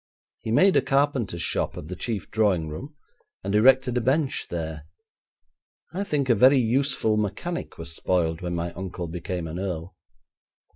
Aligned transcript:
He 0.39 0.49
made 0.49 0.75
a 0.75 0.81
carpenter's 0.81 1.43
shop 1.43 1.77
of 1.77 1.87
the 1.87 1.95
chief 1.95 2.31
drawing 2.31 2.69
room 2.69 2.95
and 3.43 3.53
erected 3.53 3.97
a 3.97 4.01
bench 4.01 4.47
there. 4.49 4.87
I 5.93 6.03
think 6.03 6.27
a 6.27 6.33
very 6.33 6.57
useful 6.59 7.17
mechanic 7.17 7.77
was 7.77 7.93
spoiled 7.95 8.41
when 8.41 8.55
my 8.55 8.73
uncle 8.73 9.07
became 9.07 9.45
an 9.45 9.59
earl.' 9.59 9.95